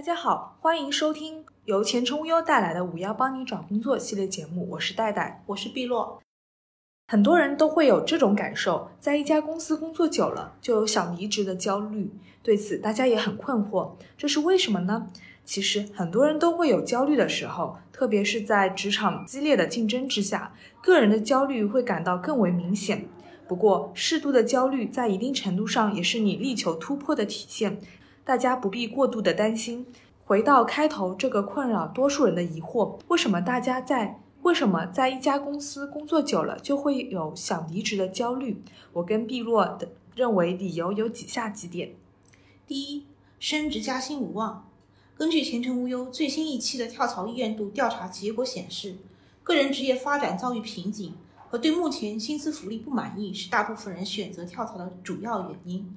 [0.00, 6.22] 大家好，欢迎收听由前程无忧带来的“五幺帮你找工作”系列节目，我是戴戴，我是碧落。
[7.08, 12.10] 很多人都会有这种感受，在一家公司工作久了，就有想离职的焦虑。
[12.42, 15.08] 对此，大家也很困惑，这是为什么呢？
[15.44, 23.06] 其实，很多人都会有焦虑的时候，特别是在职场激烈的竞争之下，个人的焦虑会感到更为明显。
[23.46, 27.78] 不过，适度的焦虑在一定程度上也是你力求突破的体现。
[28.24, 29.86] 大家不必过度的担心。
[30.24, 38.62] 回到开头这个困扰多数人的疑惑：为什么大家在为什么在一家公司工作久了就会有想离职的焦虑？
[38.92, 41.94] 我跟碧洛的认为理由有以下几点：
[42.66, 43.06] 第一，
[43.38, 44.68] 升职加薪无望。
[45.16, 48.96] 根据前程无忧最新一期的跳槽意愿度调查结果显示，
[49.42, 51.14] 个人职业发展遭遇瓶颈
[51.50, 55.94] 和对目前薪资福利不满意是大部分人选择跳槽的主要原因。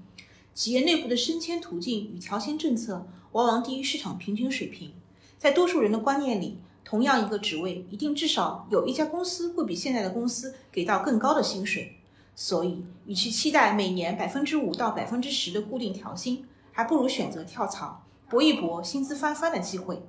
[0.54, 4.94] 企业内部的升迁途径与调薪政策往往低于市场平均水平。
[5.40, 11.98] 在多数人的观念里，同样一个职位，一定至少有一家公司会比现在的公司给到更高的薪水。
[12.36, 20.04] 所以，与其期待每年百分之五到百分之十的固定调薪，还不如选择跳槽，搏一搏薪资翻番的机会。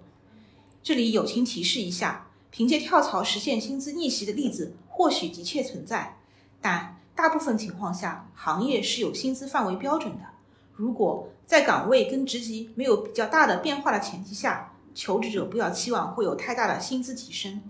[0.82, 6.18] 这里友情提示一下：凭借跳槽实现薪资逆袭的例子或许的确存在，
[6.60, 10.33] 但大部分情况下，行业是有薪资范围标准的。
[10.76, 17.62] 如果在岗位跟职级没有比较大的变化的前提下，求职者不要期望会有太大的薪资提升。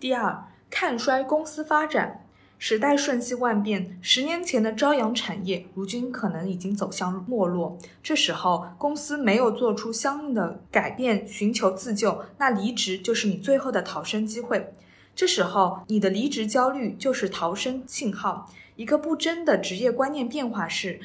[0.00, 2.24] 第二，看衰公司发展。
[2.60, 7.78] 时代瞬息万变，十年前的朝阳产业，如今可能已经走向没落。
[8.02, 14.72] 这时候，公司没有做出相应的改变，寻求自救，那离职就是你最后的逃生机会。
[15.14, 18.50] 这时候，你的离职焦虑就是逃生信号。
[18.74, 20.98] 一个不争的职业观念变化是。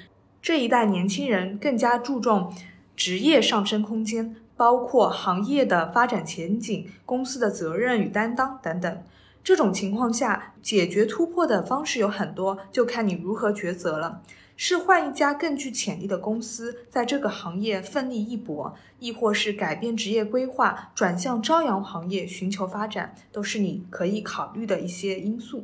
[0.44, 2.53] 这一代年轻人更加注重
[2.97, 9.03] 职业上升空间，包括行业的发展前景、公司的责任与担当等等。
[9.41, 14.22] 这种情况下，解决突破的方式有很多，就看你如何抉择了。
[14.57, 25.63] 是换一家更具潜力的公司，在这个行业奋力一搏，亦或是改变职业规划，转向朝阳行业寻求发展，都是你可以考虑的一些因素。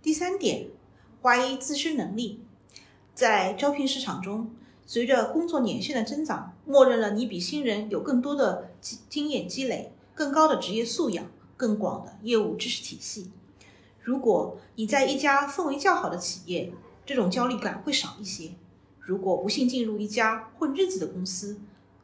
[0.00, 0.68] 第三点，
[1.20, 2.42] 怀疑自身能力。
[3.18, 4.48] 在招聘市场中，
[4.86, 11.26] 随着工作年限的增长，默认了你比新人有更多的经经验积累、更高的职业素养、
[11.56, 13.32] 更广的业务知识体系。
[14.00, 16.72] 如果你在一家氛围较好的企业，
[17.04, 18.52] 这种焦虑感会少一些。
[19.00, 21.58] 如果不幸进入一家混日子的公司，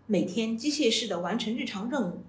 [0.07, 2.23] 每天机械式的完成日常任务，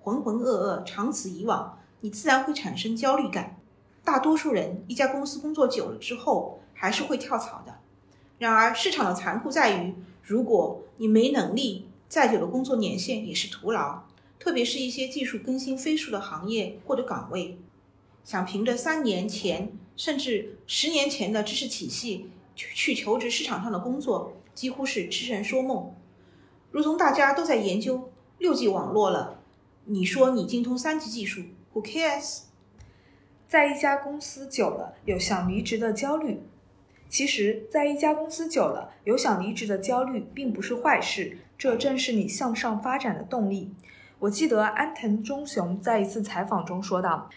[0.00, 3.60] 浑浑噩噩，长此以往，你自然会产生焦虑感。
[4.02, 7.73] 大多数人一家公司工作久了之后，还是会跳槽的。
[8.38, 14.02] 然而，市场的残酷在于，如果你没能力，再久的工作年限也是徒劳。
[14.38, 17.56] 特别是一些技术更新飞速的行业或者岗位，
[18.24, 25.94] 想凭着三年前甚至十年前的知识体系去求职市场上的工作，几乎是痴人说梦。
[26.70, 29.40] 如同大家都在研究六 G 网络了，
[29.86, 31.42] 你说你精通三级技术
[31.72, 32.42] ，Who cares？
[33.48, 36.42] 在一家公司久了，有想离职的焦虑。
[37.14, 43.72] 其实，在一家公司久了，有想离职的焦虑并不是坏事，这正是你向上发展的动力。
[44.18, 47.30] 我记得安藤忠雄在一次采访中说道：“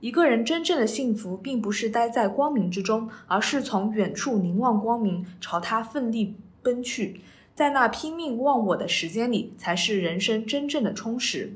[0.00, 7.20] 一个人真正的幸福，并不是待在光明之中，而是从远处凝望光明，朝他奋力奔去，
[7.54, 11.52] 在那拼命忘我的时间里，才是人生真正的充实。”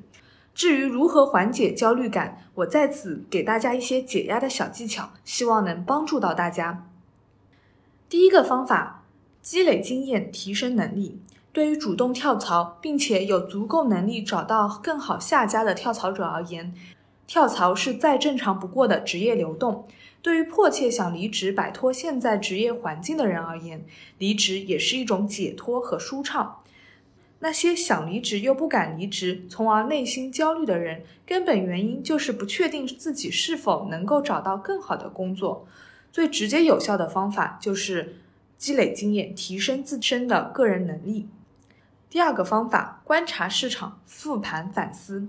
[0.55, 6.89] 至于如何缓解焦虑感，我在此给大家一些解压的小技巧，希望能帮助到大家。
[8.09, 9.05] 第一个方法，
[9.43, 11.21] 积累经验，提升能力。
[11.53, 16.75] 对于主动跳槽并且有足够能力找到更好下家的跳槽者而言，
[17.27, 19.87] 跳槽是再正常不过的职业流动。
[20.21, 23.85] 对于迫切想离职、摆脱现在职业环境的人而言，
[24.19, 26.61] 离职也是一种解脱和舒畅。
[27.41, 35.67] 那些想离职又不敢离职，从而内心焦虑的人，根本原因就是不确定自己是否能够找到更好的工作。
[36.15, 38.15] 最直接有效的方法就是
[38.57, 41.27] 积累经验，提升自身的个人能力。
[42.09, 45.27] 第二个方法，观察市场，复盘反思。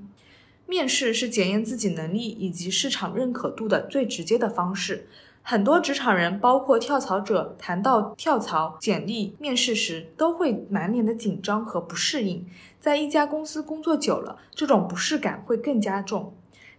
[0.68, 5.08] 面试是检验自己能力以及市场认可度的最直接的方式。
[5.42, 12.46] 很多职场人，包括跳槽者，谈到跳槽简历面试时，都会满脸的紧张和不适应。
[12.80, 16.36] 在一家公司工作久了，这种不适感会更加重。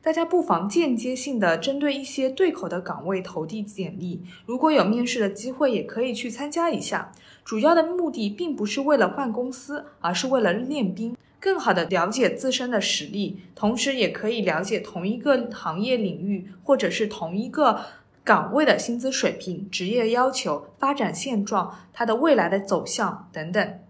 [0.06, 7.10] 大家不妨间接性的针对一些对口的岗位投递简历，如果有面试的机会，也可以去参加一下。
[7.44, 11.16] 主要的目的并不是为了换公司，而是为了练兵。
[11.40, 17.80] 更好的了解自身的实力，同时也可以了解同一个行业领域或者是同一个
[18.22, 23.80] 岗位的薪资水平、职业要求、发展现状、它的未来的走向等等。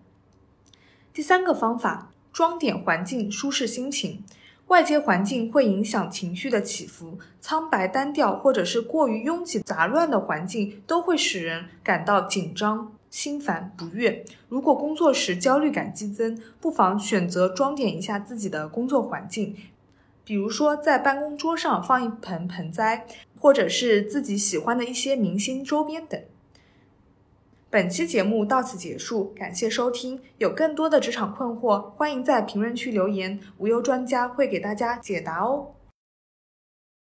[1.13, 4.25] 第三个方法，装点环境，舒适心情。
[4.69, 14.25] 外界环境会影响情绪的起伏，苍白单调或者是过于拥挤杂乱的环境都会使人感到紧张、心烦不悦。
[14.49, 19.55] 如果工作时焦虑感激增，不妨选择装点一下自己的工作环境，
[20.25, 23.07] 比如说在办公桌上放一盆盆栽，
[23.39, 26.21] 或者是自己喜欢的一些明星周边等。
[27.69, 30.21] 本期节目到此结束，感谢收听。
[30.39, 35.76] 有更多的职场困惑，欢迎在评论区留言，无忧专家会给大家解答哦。